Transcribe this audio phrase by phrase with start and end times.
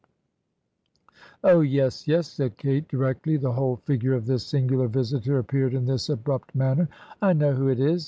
[1.43, 5.85] "'Oh, yes, yes,' said Kate, directly the whole figure of this singular visitor appeared in
[5.85, 6.89] this abrupt manner.
[7.21, 7.99] 'I know who it is.